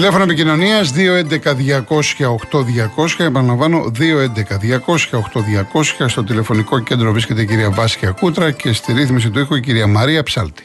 [0.00, 0.88] Τηλέφωνο επικοινωνία 211-200-8200.
[3.18, 4.04] Επαναλαμβάνω, 211-200-8200.
[6.06, 9.86] Στο τηλεφωνικό κέντρο βρίσκεται η κυρία Βάσια Κούτρα και στη ρύθμιση του ήχου η κυρία
[9.86, 10.62] Μαρία Ψάλτη.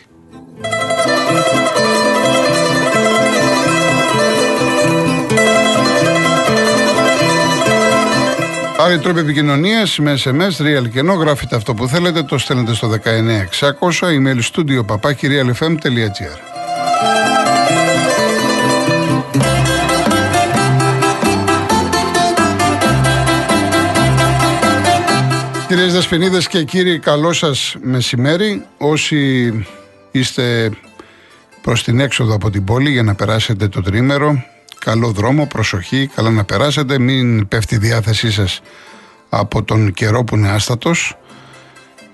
[8.78, 12.88] Άλλοι τρόποι επικοινωνίας με SMS, real και ενώ γράφετε αυτό που θέλετε, το στέλνετε στο
[12.88, 13.00] 19600,
[14.00, 16.56] email studio papakirialfm.gr.
[25.76, 28.66] Κυρίες Δασποινίδες και κύριοι, καλό σας μεσημέρι.
[28.78, 29.52] Όσοι
[30.12, 30.72] είστε
[31.62, 34.44] προς την έξοδο από την πόλη για να περάσετε το τρίμερο,
[34.80, 38.62] καλό δρόμο, προσοχή, καλά να περάσετε, μην πέφτει η διάθεσή σας
[39.30, 41.18] από τον καιρό που είναι άστατος.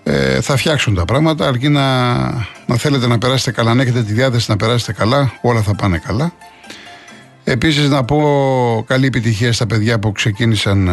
[0.04, 2.16] Ε, θα φτιάξουν τα πράγματα, αρκεί να,
[2.66, 5.98] να θέλετε να περάσετε καλά, αν έχετε τη διάθεση να περάσετε καλά, όλα θα πάνε
[5.98, 6.34] καλά.
[7.52, 10.92] Επίσης να πω καλή επιτυχία στα παιδιά που ξεκίνησαν ε,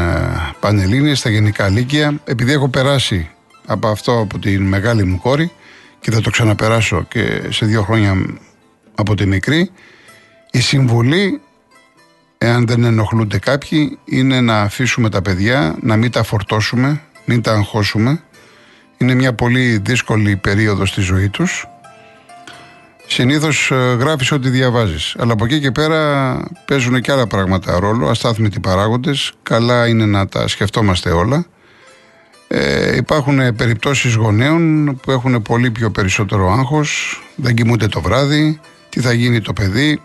[0.61, 2.21] πανελλήνιες, στα γενικά λύκεια.
[2.25, 3.31] Επειδή έχω περάσει
[3.67, 5.51] από αυτό από τη μεγάλη μου κόρη
[6.01, 8.27] και θα το ξαναπεράσω και σε δύο χρόνια
[8.95, 9.71] από τη μικρή,
[10.51, 11.41] η συμβουλή,
[12.39, 17.53] εάν δεν ενοχλούνται κάποιοι, είναι να αφήσουμε τα παιδιά, να μην τα φορτώσουμε, μην τα
[17.53, 18.23] αγχώσουμε.
[18.99, 21.67] Είναι μια πολύ δύσκολη περίοδος στη ζωή τους
[23.11, 25.15] Συνήθως ε, γράφεις ό,τι διαβάζεις.
[25.19, 29.33] Αλλά από εκεί και πέρα παίζουν και άλλα πράγματα ρόλο, αστάθμητοι παράγοντες.
[29.43, 31.47] Καλά είναι να τα σκεφτόμαστε όλα.
[32.49, 39.01] Ε, υπάρχουν περιπτώσεις γονέων που έχουν πολύ πιο περισσότερο άγχος, δεν κοιμούνται το βράδυ, τι
[39.01, 40.01] θα γίνει το παιδί.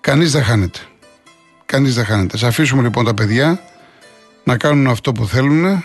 [0.00, 0.78] Κανείς δεν χάνεται.
[1.66, 2.36] Κανείς δεν χάνεται.
[2.36, 3.60] Σα αφήσουμε λοιπόν τα παιδιά
[4.44, 5.84] να κάνουν αυτό που θέλουν,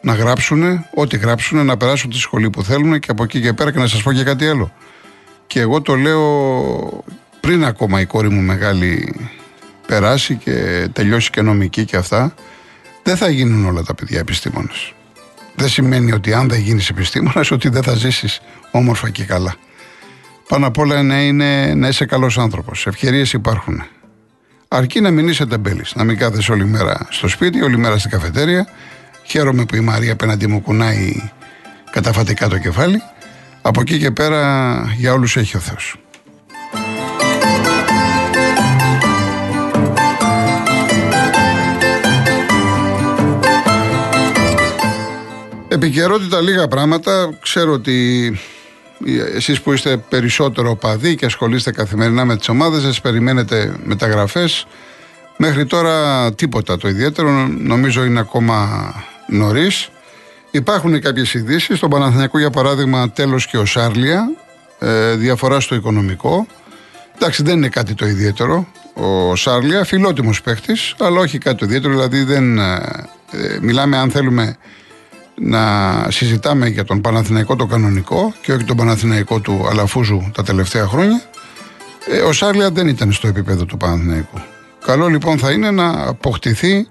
[0.00, 3.72] να γράψουν, ό,τι γράψουν, να περάσουν τη σχολή που θέλουν και από εκεί και πέρα
[3.72, 4.72] και να σας πω και κάτι άλλο.
[5.48, 7.04] Και εγώ το λέω
[7.40, 9.14] πριν ακόμα η κόρη μου μεγάλη
[9.86, 12.34] περάσει και τελειώσει και νομική και αυτά,
[13.02, 14.92] δεν θα γίνουν όλα τα παιδιά επιστήμονες.
[15.54, 19.54] Δεν σημαίνει ότι αν δεν γίνεις επιστήμονας, ότι δεν θα ζήσεις όμορφα και καλά.
[20.48, 22.86] Πάνω απ' όλα να, είναι, να είσαι καλός άνθρωπος.
[22.86, 23.82] Ευκαιρίες υπάρχουν.
[24.68, 25.94] Αρκεί να μην είσαι τεμπέλης.
[25.94, 28.68] Να μην κάθεσαι όλη μέρα στο σπίτι, όλη μέρα στην καφετέρια.
[29.24, 31.30] Χαίρομαι που η Μαρία απέναντι μου κουνάει
[31.90, 33.02] καταφατικά το κεφάλι
[33.68, 35.96] από εκεί και πέρα για όλους έχει ο Θεός.
[45.68, 47.38] Επικαιρότητα λίγα πράγματα.
[47.42, 48.38] Ξέρω ότι
[49.34, 54.66] εσείς που είστε περισσότερο παδί και ασχολείστε καθημερινά με τις ομάδες σας, περιμένετε μεταγραφές.
[55.36, 58.68] Μέχρι τώρα τίποτα το ιδιαίτερο, νομίζω είναι ακόμα
[59.28, 59.90] νωρίς.
[60.50, 61.76] Υπάρχουν κάποιες ειδήσεις.
[61.76, 64.30] Στον Παναθηναϊκό, για παράδειγμα, τέλος και ο Σάρλια.
[64.78, 66.46] Ε, διαφορά στο οικονομικό.
[67.14, 68.66] Εντάξει, δεν είναι κάτι το ιδιαίτερο.
[68.94, 71.92] Ο Σάρλια, φιλότιμος παίχτης, αλλά όχι κάτι το ιδιαίτερο.
[71.92, 72.58] Δηλαδή, δεν.
[72.58, 72.74] Ε,
[73.30, 74.56] ε, μιλάμε, αν θέλουμε
[75.34, 80.86] να συζητάμε για τον Παναθηναϊκό το κανονικό και όχι τον Παναθηναϊκό του Αλαφούζου τα τελευταία
[80.86, 81.22] χρόνια.
[82.10, 84.40] Ε, ο Σάρλια δεν ήταν στο επίπεδο του Παναθηναϊκού.
[84.84, 86.88] Καλό λοιπόν θα είναι να αποκτηθεί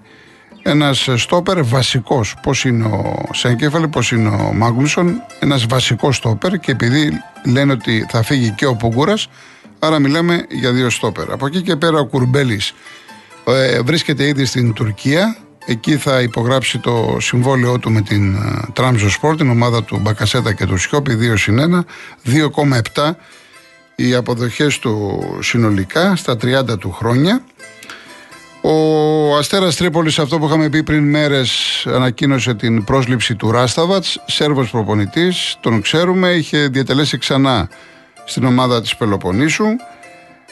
[0.62, 2.34] ένας στόπερ βασικός.
[2.42, 7.12] Πώς είναι ο Σέγκεφαλ, πώς είναι ο Μάγκλουσον, ένας βασικός στόπερ και επειδή
[7.44, 9.28] λένε ότι θα φύγει και ο Πογκούρας,
[9.78, 11.32] άρα μιλάμε για δύο στόπερ.
[11.32, 12.74] Από εκεί και πέρα ο Κουρμπέλης
[13.44, 15.36] ε, βρίσκεται ήδη στην Τουρκία.
[15.66, 18.36] Εκεί θα υπογράψει το συμβόλαιό του με την
[18.72, 21.84] Τραμζο Σπορ, την ομάδα του Μπακασέτα και του Σιώπη, 2 συν
[22.24, 22.30] 1,
[22.94, 23.10] 2,7
[24.00, 27.44] οι αποδοχές του συνολικά στα 30 του χρόνια.
[28.70, 34.70] Ο Αστέρας Τρίπολης, αυτό που είχαμε πει πριν μέρες, ανακοίνωσε την πρόσληψη του Ράσταβατς, Σέρβος
[34.70, 37.68] προπονητής, τον ξέρουμε, είχε διατελέσει ξανά
[38.24, 39.64] στην ομάδα της Πελοποννήσου.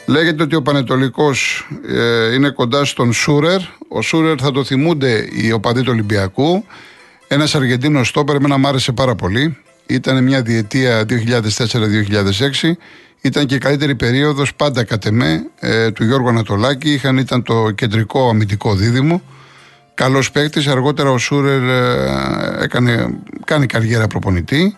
[0.07, 3.61] Λέγεται ότι ο Πανετολικός ε, είναι κοντά στον Σούρερ.
[3.89, 6.65] Ο Σούρερ θα το θυμούνται οι οπαδοί του Ολυμπιακού.
[7.29, 9.57] Ένας Αργεντίνος στόπερ, εμένα μου άρεσε πάρα πολύ.
[9.87, 12.77] Ήταν μια διετία 2004-2006
[13.21, 16.93] ήταν και η καλύτερη περίοδος πάντα κατ' εμέ ε, του Γιώργου Ανατολάκη.
[16.93, 19.23] Είχαν, ήταν το κεντρικό αμυντικό δίδυμο.
[19.95, 20.67] Καλός παίκτης.
[20.67, 23.09] Αργότερα ο Σούρερ ε, έκανε,
[23.45, 24.77] κάνει καριέρα προπονητή.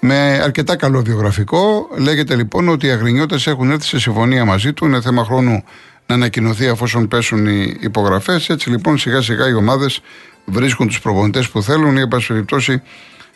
[0.00, 1.88] Με αρκετά καλό βιογραφικό.
[1.98, 4.84] Λέγεται λοιπόν ότι οι Αγρινιώτες έχουν έρθει σε συμφωνία μαζί του.
[4.84, 5.64] Είναι θέμα χρόνου
[6.06, 8.48] να ανακοινωθεί αφόσον πέσουν οι υπογραφές.
[8.48, 10.00] Έτσι λοιπόν σιγά σιγά οι ομάδες
[10.44, 12.82] βρίσκουν τους προπονητές που θέλουν ή, εν πάση περιπτώσει,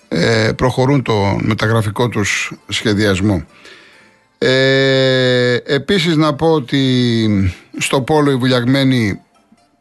[0.09, 3.45] ε, προχωρούν το μεταγραφικό τους σχεδιασμό.
[4.39, 9.21] Ε, επίσης να πω ότι στο Πόλο η Βουλιαγμένη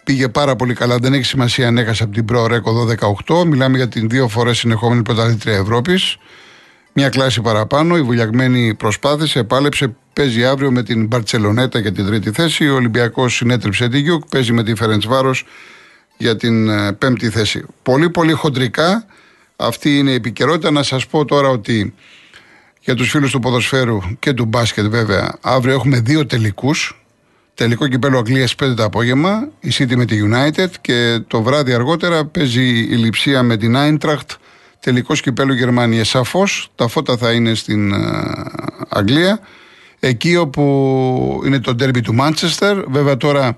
[0.04, 0.98] πήγε πάρα πολύ καλά.
[0.98, 2.96] Δεν έχει σημασία αν έχασε από την Pro Reco
[3.28, 3.46] 18.
[3.46, 6.18] Μιλάμε για την δύο φορές συνεχόμενη πρωταθλήτρια Ευρώπης.
[6.94, 7.98] Μια κλάση παραπάνω.
[7.98, 9.96] Η Βουλιαγμένη προσπάθησε, επάλεψε.
[10.14, 12.70] Παίζει αύριο με την Μπαρτσελονέτα για την τρίτη θέση.
[12.70, 14.24] Ο Ολυμπιακός συνέτριψε τη Γιουκ.
[14.30, 15.36] Παίζει με τη Φερεντσβάρο
[16.18, 17.66] για την ε, πέμπτη θέση.
[17.84, 19.06] Πολύ πολύ χοντρικά.
[19.56, 20.72] Αυτή είναι η επικαιρότητα.
[20.72, 21.94] Να σας πω τώρα ότι
[22.86, 27.06] για τους φίλους του ποδοσφαίρου και του μπάσκετ βέβαια αύριο έχουμε δύο τελικούς.
[27.54, 32.26] Τελικό κυπέλο Αγγλίας 5 το απόγευμα η City με τη United και το βράδυ αργότερα
[32.26, 34.36] παίζει η Λιψία με την Eintracht.
[34.80, 36.08] Τελικός κυπέλο Γερμανίας.
[36.08, 36.72] Σαφώς.
[36.76, 37.98] Τα φώτα θα είναι στην ε,
[38.90, 39.40] Αγγλία.
[40.00, 43.58] Εκεί όπου είναι το ντέρμπι του Μάντσεστερ βέβαια τώρα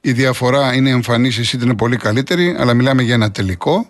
[0.00, 3.88] η διαφορά είναι εμφανής, η City είναι πολύ καλύτερη αλλά μιλάμε για ένα τελικό.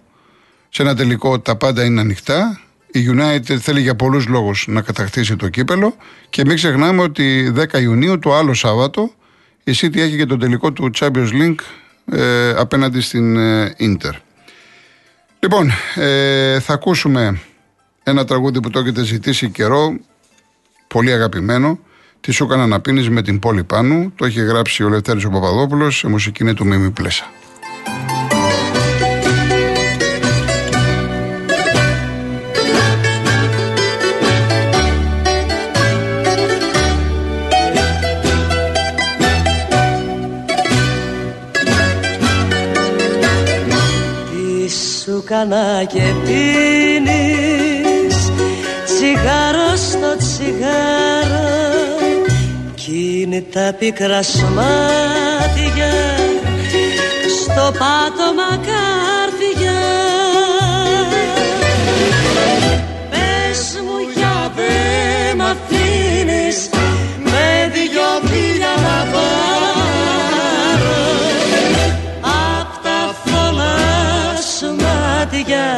[0.68, 2.63] Σε ένα τελικό τα πάντα είναι ανοιχτά
[2.94, 5.96] η United θέλει για πολλούς λόγους να κατακτήσει το κύπελο
[6.30, 9.10] και μην ξεχνάμε ότι 10 Ιουνίου, το άλλο Σάββατο,
[9.64, 11.60] η City έχει και το τελικό του Champions League
[12.12, 14.12] ε, απέναντι στην ε, Inter.
[15.38, 17.40] Λοιπόν, ε, θα ακούσουμε
[18.02, 19.96] ένα τραγούδι που το έχετε ζητήσει καιρό,
[20.86, 21.78] πολύ αγαπημένο.
[22.20, 24.12] Τι σου έκανα να πίνεις με την πόλη πάνω.
[24.16, 27.24] Το έχει γράψει ο Λευτέρης ο Παπαδόπουλος, η μουσική είναι του Μίμη Πλέσα.
[45.24, 48.16] Κάνα και πίνεις.
[48.84, 51.54] Τσιγάρο στο τσιγάρο
[52.74, 55.92] κι είναι τα πικρά σμάτια
[57.40, 59.13] στο πάτωμα κάρδια
[75.34, 75.76] μάτια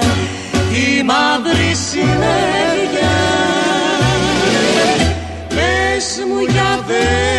[0.70, 3.16] τη μαύρη συνέχεια
[5.48, 7.35] Πες μου για δε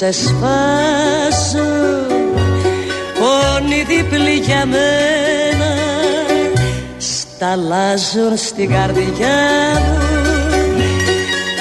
[0.00, 1.68] σε σπάσω
[3.18, 5.74] Πόνοι διπλή για μένα
[6.98, 9.38] Σταλάζουν στην καρδιά
[9.84, 9.98] μου.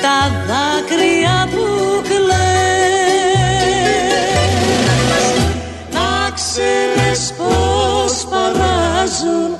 [0.01, 1.65] Τα δάκρυα που
[2.07, 2.29] κλαις
[5.93, 9.55] Να ξέρεις πως παράζουν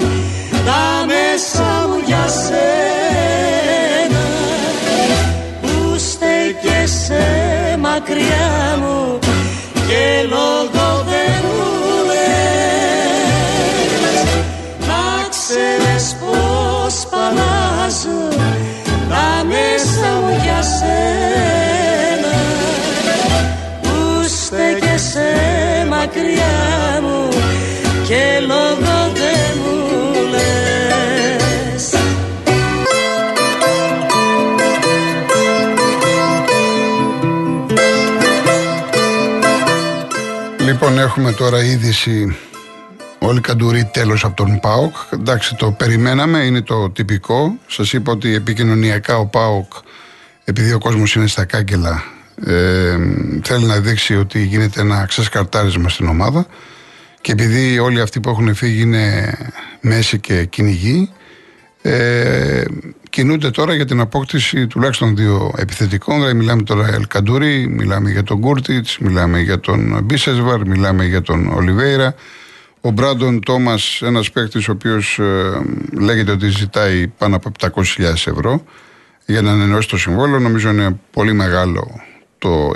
[0.66, 2.99] Τα μέσα μου για σένα
[8.00, 9.20] μακριά μου
[9.88, 10.79] και λόγο
[41.00, 42.38] έχουμε τώρα είδηση
[43.20, 44.96] Όλοι καντουρί τέλος από τον ΠΑΟΚ.
[45.14, 47.58] Εντάξει, το περιμέναμε, είναι το τυπικό.
[47.68, 49.74] Σας είπα ότι επικοινωνιακά ο ΠΑΟΚ,
[50.44, 52.04] επειδή ο κόσμος είναι στα κάγκελα,
[52.46, 52.98] ε,
[53.44, 56.46] θέλει να δείξει ότι γίνεται ένα ξεσκαρτάρισμα στην ομάδα.
[57.22, 59.34] Και επειδή όλοι αυτοί που έχουν φύγει είναι
[59.82, 61.12] μέση και κυνηγοί,
[61.82, 62.64] ε,
[63.10, 66.16] κινούνται τώρα για την απόκτηση τουλάχιστον δύο επιθετικών.
[66.16, 71.22] Δηλαδή, μιλάμε τώρα για Ελκαντούρη, μιλάμε για τον Κούρτιτς, μιλάμε για τον Μπίσεσβαρ, μιλάμε για
[71.22, 72.16] τον Ολιβέηρα.
[72.82, 75.62] Ο Μπράντον Τόμας, ένας παίκτης ο οποίος ε,
[76.00, 78.64] λέγεται ότι ζητάει πάνω από 700.000 ευρώ
[79.26, 80.40] για να ανανεώσει το συμβόλαιο.
[80.40, 82.02] Νομίζω είναι πολύ μεγάλο
[82.40, 82.72] το,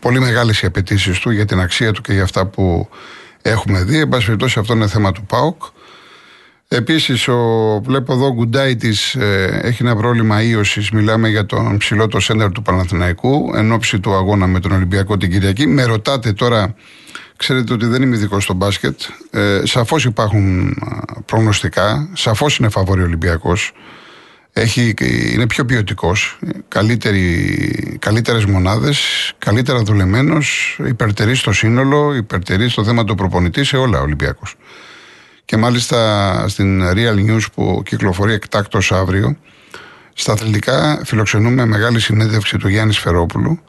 [0.00, 2.88] πολύ μεγάλες οι απαιτήσεις του για την αξία του και για αυτά που
[3.42, 3.98] έχουμε δει.
[3.98, 5.62] Εν πάση περιπτώσει αυτό είναι θέμα του ΠΑΟΚ.
[6.70, 7.28] Επίσης,
[7.82, 10.90] βλέπω εδώ ο Γκουντάι της ε, έχει ένα πρόβλημα ίωσης.
[10.90, 15.16] Μιλάμε για τον ψηλό το σέντερ του Παναθηναϊκού εν ώψη του αγώνα με τον Ολυμπιακό
[15.16, 15.66] την Κυριακή.
[15.66, 16.74] Με ρωτάτε τώρα,
[17.36, 19.00] ξέρετε ότι δεν είμαι ειδικός στο μπάσκετ.
[19.30, 20.76] Ε, Σαφώς υπάρχουν
[21.24, 22.08] προγνωστικά.
[22.12, 23.72] Σαφώς είναι φαβόρη Ολυμπιακός.
[25.34, 26.38] είναι πιο ποιοτικός.
[27.98, 28.98] Καλύτερες μονάδες.
[29.38, 30.78] Καλύτερα δουλεμένος.
[30.86, 32.14] Υπερτερεί στο σύνολο.
[32.14, 34.56] Υπερτερεί στο θέμα του προπονητή σε όλα Ολυμπιακός.
[35.48, 39.36] Και μάλιστα στην Real News που κυκλοφορεί εκτάκτο αύριο,
[40.14, 43.60] στα αθλητικά φιλοξενούμε μεγάλη συνέντευξη του Γιάννη Φερόπουλου,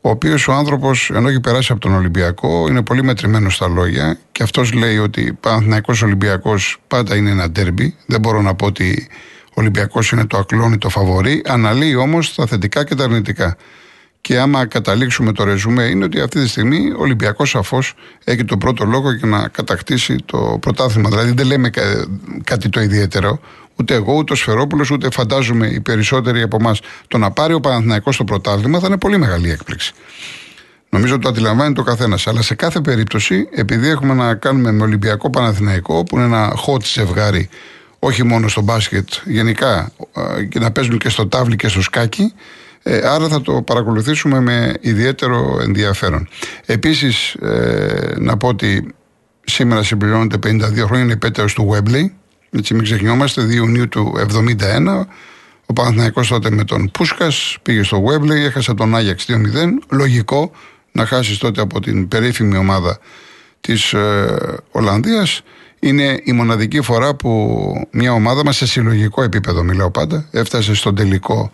[0.00, 4.18] ο οποίος ο άνθρωπος, ενώ έχει περάσει από τον Ολυμπιακό, είναι πολύ μετρημένος στα λόγια
[4.32, 7.96] και αυτός λέει ότι Παναθυναϊκό Ολυμπιακός πάντα είναι ένα ντέρμπι.
[8.06, 9.08] Δεν μπορώ να πω ότι
[9.44, 11.42] ο Ολυμπιακός είναι το ακλόνητο φαβορή.
[11.46, 13.56] Αναλύει όμως τα θετικά και τα αρνητικά.
[14.20, 18.58] Και άμα καταλήξουμε το ρεζουμέ, είναι ότι αυτή τη στιγμή ο Ολυμπιακός σαφώς έχει τον
[18.58, 21.08] πρώτο λόγο για να κατακτήσει το πρωτάθλημα.
[21.08, 21.70] Δηλαδή δεν λέμε
[22.44, 23.40] κάτι το ιδιαίτερο.
[23.76, 26.80] Ούτε εγώ, ούτε ο Σφερόπουλος, ούτε φαντάζομαι οι περισσότεροι από εμάς.
[27.08, 29.92] Το να πάρει ο Παναθηναϊκός το πρωτάθλημα θα είναι πολύ μεγάλη έκπληξη.
[30.88, 32.26] Νομίζω ότι το αντιλαμβάνει το καθένας.
[32.26, 36.82] Αλλά σε κάθε περίπτωση, επειδή έχουμε να κάνουμε με Ολυμπιακό Παναθηναϊκό, που είναι ένα hot
[36.82, 37.48] ζευγάρι,
[37.98, 39.92] όχι μόνο στο μπάσκετ, γενικά
[40.48, 42.32] και να παίζουν και στο τάβλι και στο σκάκι,
[42.82, 46.28] ε, άρα θα το παρακολουθήσουμε με ιδιαίτερο ενδιαφέρον.
[46.66, 48.94] Επίσης, ε, να πω ότι
[49.44, 52.04] σήμερα συμπληρώνεται 52 χρόνια η του Webley.
[52.50, 55.06] Έτσι μην ξεχνιόμαστε, 2 Ιουνίου του 71.
[55.66, 59.34] Ο Παναθηναϊκός τότε με τον Πούσκας πήγε στο Webley, έχασε τον Άγιαξ 2-0.
[59.90, 60.50] Λογικό
[60.92, 62.98] να χάσεις τότε από την περίφημη ομάδα
[63.60, 65.42] της ε, Ολλανδίας.
[65.80, 70.94] Είναι η μοναδική φορά που μια ομάδα μας σε συλλογικό επίπεδο, μιλάω πάντα, έφτασε στον
[70.94, 71.50] τελικό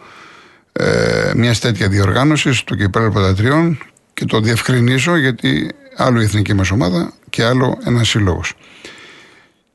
[0.78, 3.78] ε, μιας τέτοια διοργάνωσης του κυπέλου πρωτατριών
[4.14, 8.54] και το διευκρινίζω γιατί άλλο η εθνική μας ομάδα και άλλο ένας σύλλογος.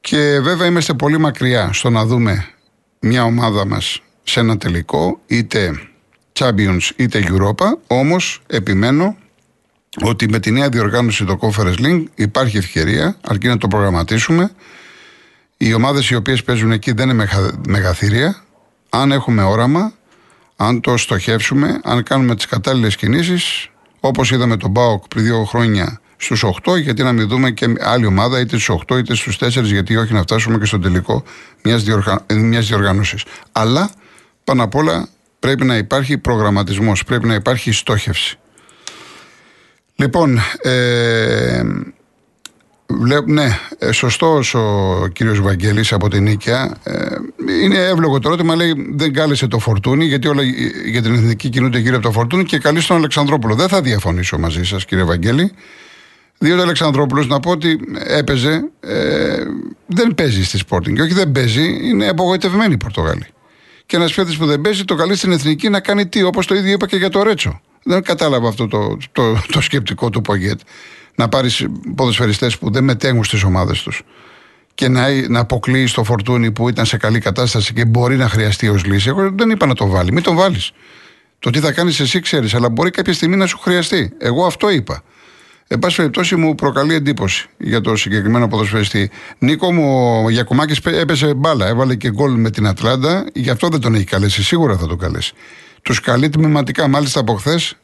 [0.01, 2.45] Και βέβαια είμαστε πολύ μακριά στο να δούμε
[2.99, 5.79] μια ομάδα μας σε ένα τελικό, είτε
[6.39, 9.15] Champions είτε Europa, όμως επιμένω
[10.03, 14.51] ότι με τη νέα διοργάνωση το Conference Link υπάρχει ευκαιρία, αρκεί να το προγραμματίσουμε.
[15.57, 17.27] Οι ομάδες οι οποίες παίζουν εκεί δεν είναι
[17.67, 18.43] μεγαθύρια.
[18.89, 19.93] Αν έχουμε όραμα,
[20.63, 25.99] αν το στοχεύσουμε, αν κάνουμε τις κατάλληλες κινήσεις, όπως είδαμε τον Μπάουκ πριν δύο χρόνια
[26.17, 29.63] στους 8, γιατί να μην δούμε και άλλη ομάδα, είτε στους 8 είτε στους 4,
[29.63, 31.23] γιατί όχι να φτάσουμε και στο τελικό
[31.63, 32.25] μιας διοργα...
[32.59, 33.23] διοργάνωσης.
[33.51, 33.89] Αλλά
[34.43, 35.07] πάνω απ' όλα
[35.39, 38.39] πρέπει να υπάρχει προγραμματισμός, πρέπει να υπάρχει στόχευση.
[39.95, 41.61] Λοιπόν, ε,
[43.25, 46.77] ναι, ε, σωστό ο κύριος Βαγγέλης από την Νίκαια.
[46.83, 46.93] Ε,
[47.63, 50.43] είναι εύλογο το ερώτημα, λέει δεν κάλεσε το φορτούνι, γιατί όλα
[50.85, 53.55] για την εθνική κινούνται γύρω από το φορτούνι και καλεί τον Αλεξανδρόπουλο.
[53.55, 55.51] Δεν θα διαφωνήσω μαζί σας, κύριε Βαγγέλη.
[56.37, 59.37] Διότι ο Αλεξανδρόπουλος, να πω ότι έπαιζε, ε,
[59.85, 60.93] δεν παίζει στη Sporting.
[60.93, 63.25] Και όχι δεν παίζει, είναι απογοητευμένοι οι Πορτογάλοι.
[63.85, 66.55] Και ένας παίκτης που δεν παίζει, το καλεί στην εθνική να κάνει τι, όπως το
[66.55, 67.61] ίδιο είπα και για το Ρέτσο.
[67.83, 70.59] Δεν κατάλαβα αυτό το, το, το σκεπτικό του Πογέτ
[71.15, 71.65] να πάρεις
[71.95, 74.03] ποδοσφαιριστές που δεν μετέχουν στις ομάδες τους
[74.73, 78.67] και να, να αποκλείει το φορτούνι που ήταν σε καλή κατάσταση και μπορεί να χρειαστεί
[78.67, 79.09] ως λύση.
[79.09, 80.11] Εγώ δεν είπα να το βάλει.
[80.11, 80.71] Μην τον βάλεις.
[81.39, 84.13] Το τι θα κάνεις εσύ ξέρεις, αλλά μπορεί κάποια στιγμή να σου χρειαστεί.
[84.17, 85.03] Εγώ αυτό είπα.
[85.67, 89.09] Εν πάση περιπτώσει μου προκαλεί εντύπωση για το συγκεκριμένο ποδοσφαιριστή.
[89.37, 93.79] Νίκο μου, ο Γιακουμάκης έπαιξε μπάλα, έβαλε και γκολ με την Ατλάντα, γι' αυτό δεν
[93.79, 94.43] τον έχει καλέσει.
[94.43, 95.33] Σίγουρα θα τον καλέσει.
[95.81, 96.87] Τους καλεί τμηματικά.
[96.87, 97.75] Μάλιστα από χθες ε,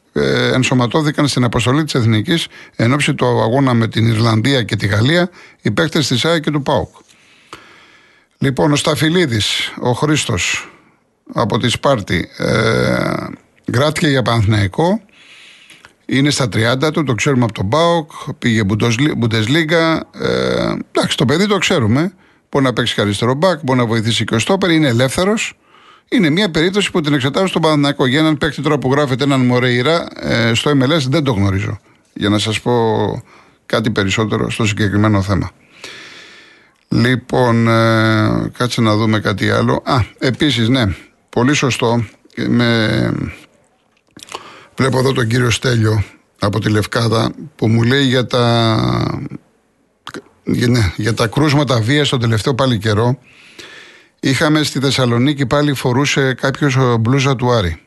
[0.52, 2.46] ενσωματώθηκαν στην αποστολή της Εθνικής
[2.76, 5.30] εν όψει του αγώνα με την Ιρλανδία και τη Γαλλία
[5.62, 6.94] οι παίκτες της ΑΕΚ και του ΠΑΟΚ.
[8.38, 10.68] Λοιπόν, ο Σταφυλίδης, ο Χρήστος
[11.32, 13.26] από τη Σπάρτη, ε,
[13.72, 15.00] γράφτηκε για Παναθηναϊκό.
[16.06, 18.10] Είναι στα 30 του, το ξέρουμε από τον ΠΑΟΚ.
[18.38, 20.00] Πήγε Bundesliga.
[20.20, 22.12] Ε, εντάξει, το παιδί το ξέρουμε.
[22.50, 24.70] Μπορεί να παίξει και αριστερό μπακ, μπορεί να βοηθήσει και ο Στόπερ.
[24.70, 25.58] Είναι ελεύθερος.
[26.08, 28.06] Είναι μια περίπτωση που την εξετάζω στον Παναναναϊκό.
[28.06, 31.78] Για έναν παίκτη τώρα που γράφεται έναν Μορέιρα ε, στο MLS δεν το γνωρίζω.
[32.12, 32.72] Για να σας πω
[33.66, 35.50] κάτι περισσότερο στο συγκεκριμένο θέμα.
[36.88, 39.82] Λοιπόν, ε, κάτσε να δούμε κάτι άλλο.
[39.84, 40.94] Α, επίσης, ναι,
[41.28, 42.04] πολύ σωστό.
[42.46, 43.12] Με...
[44.76, 46.04] Βλέπω εδώ τον κύριο Στέλιο
[46.38, 48.76] από τη Λευκάδα που μου λέει για τα,
[50.44, 53.18] για, ναι, για τα κρούσματα βίας τον τελευταίο πάλι καιρό
[54.20, 57.82] Είχαμε στη Θεσσαλονίκη πάλι φορούσε κάποιος μπλούζα του Άρη.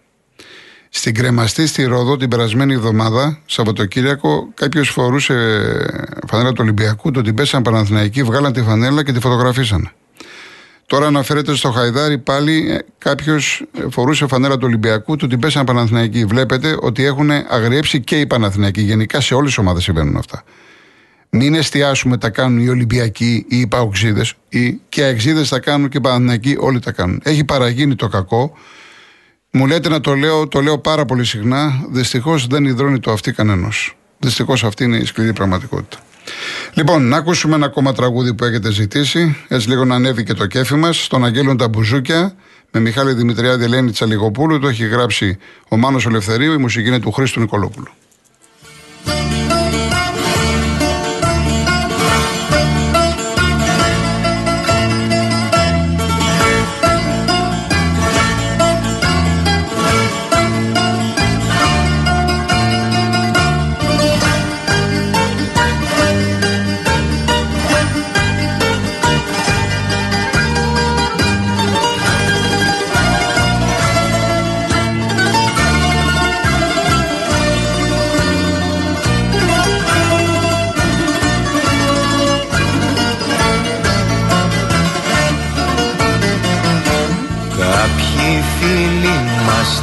[0.89, 5.35] Στην κρεμαστή στη Ρόδο την περασμένη εβδομάδα, Σαββατοκύριακο, κάποιος φορούσε
[6.27, 9.91] φανέλα του Ολυμπιακού, το την πέσαν Παναθηναϊκοί, βγάλαν τη φανέλα και τη φωτογραφίσαν.
[10.85, 16.25] Τώρα αναφέρεται στο Χαϊδάρι πάλι ε, κάποιος φορούσε φανέλα του Ολυμπιακού, του την πέσαν Παναθηναϊκοί.
[16.25, 18.81] Βλέπετε ότι έχουν αγριέψει και οι Παναθηναϊκοί.
[18.81, 20.43] Γενικά σε όλες τις ομάδες συμβαίνουν αυτά.
[21.33, 25.89] Μην εστιάσουμε τα κάνουν οι Ολυμπιακοί ή οι Παοξίδες, ή και οι Αεξίδες τα κάνουν
[25.89, 27.21] και οι Παναθηναϊκοί, όλοι τα κάνουν.
[27.23, 28.53] Έχει παραγίνει το κακό.
[29.51, 31.85] Μου λέτε να το λέω, το λέω πάρα πολύ συχνά.
[31.89, 33.93] Δυστυχώς δεν υδρώνει το αυτή κανένας.
[34.19, 35.97] Δυστυχώς αυτή είναι η σκληρή πραγματικότητα.
[36.73, 39.37] Λοιπόν, να ακούσουμε ένα ακόμα τραγούδι που έχετε ζητήσει.
[39.47, 41.03] Έτσι λίγο να ανέβει και το κέφι μας.
[41.03, 42.35] Στον Αγγέλων τα Μπουζούκια
[42.71, 44.59] με Μιχάλη Δημητριάδη Ελένη Τσαλιγοπούλου.
[44.59, 45.37] Το έχει γράψει
[45.69, 46.53] ο Μάνος Ελευθερίου.
[46.53, 47.91] Η μουσική είναι του Χρήστου Νικολόπουλου.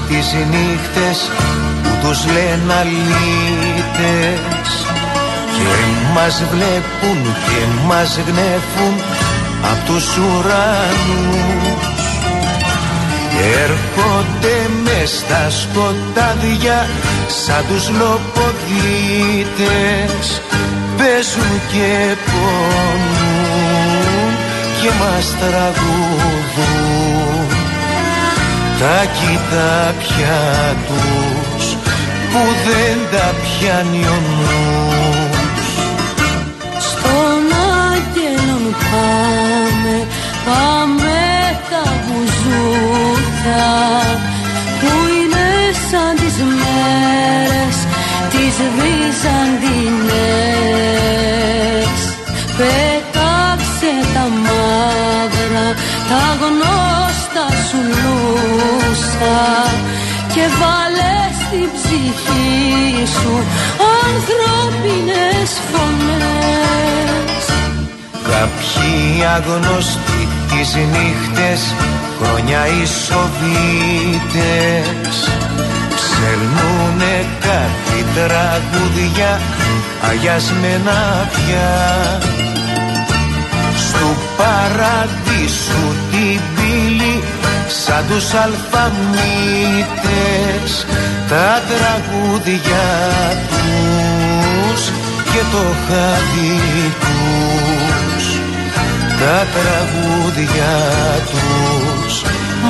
[0.08, 1.18] Τις νύχτες
[1.82, 4.68] που τους λένε αλήτες.
[5.54, 5.70] Και
[6.14, 8.94] μας βλέπουν και μας γνέφουν
[9.72, 11.96] απ' τους ουρανούς.
[13.62, 16.78] Έρχονται μες στα σκοτάδια
[17.28, 20.26] σαν τους λοποδίτες
[20.96, 21.90] Παίζουν και
[22.26, 24.30] πονούν
[24.80, 26.37] και μας τραγουδούν
[28.80, 30.40] τα κοιτάπια
[30.86, 31.66] τους
[32.30, 35.66] που δεν τα πιάνει ο νους.
[36.88, 37.42] Στον
[37.90, 39.96] άγγελον πάμε,
[40.46, 41.18] πάμε
[41.70, 43.70] τα βουζούκια
[44.80, 45.48] που είναι
[45.90, 47.76] σαν τις μέρες
[48.30, 49.98] τις Βυζαντινές.
[52.56, 55.66] Πέταξε τα μαύρα,
[56.08, 56.67] τα γνώστα σου
[59.18, 59.70] λούσα
[60.34, 63.34] και βάλε στην ψυχή σου
[64.06, 67.44] ανθρώπινες φωνές.
[68.28, 71.60] Κάποιοι αγνωστοί τις νύχτες
[72.20, 74.36] χρόνια οι Σοβίτες
[75.94, 79.40] ψελνούνε κάτι τραγούδια
[80.10, 81.72] αγιασμένα πια.
[84.00, 87.22] Του παραδείσου την πύλη
[87.68, 88.86] σαν τους αλφαμίτες
[91.28, 92.86] τα τραγούδια
[93.48, 94.82] τους
[95.32, 96.56] και το χάδι
[97.00, 98.24] τους.
[99.20, 100.74] Τα τραγούδια
[101.30, 102.14] τους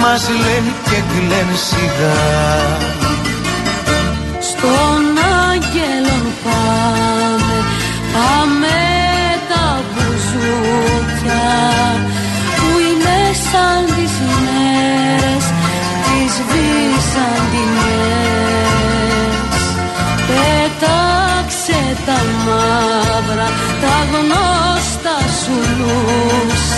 [0.03, 3.08] μας λένε και κλαίνε σιγά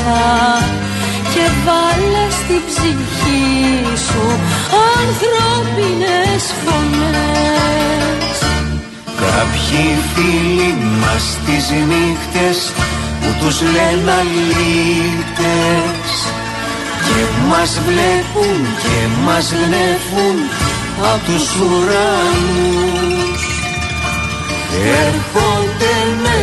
[0.00, 0.64] λούσα
[1.34, 4.24] και βάλε στην ψυχή σου
[4.98, 8.36] ανθρώπινες φωνές.
[9.20, 12.72] Κάποιοι φίλοι μας τις νύχτες
[13.20, 16.10] που τους λένε αλήτες
[17.06, 20.36] και μας βλέπουν και μας γνέφουν
[21.12, 23.42] απ' τους ουρανούς.
[25.06, 25.69] Έρχονται μες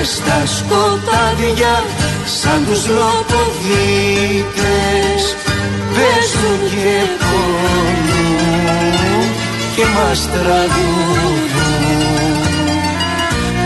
[0.03, 1.83] στα σκοτάδια
[2.25, 4.55] σαν τους λοποδίτες
[5.93, 8.67] παίζουν και πονούν
[9.75, 11.39] και μας τραγουδούν.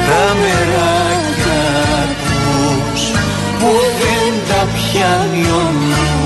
[0.08, 1.64] Τα μεράκια
[3.60, 6.21] που δεν τα πιάνει ο